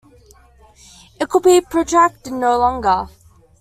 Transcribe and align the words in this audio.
It 1.19 1.29
could 1.29 1.43
be 1.43 1.61
protracted 1.61 2.33
no 2.33 2.57
longer. 2.57 3.07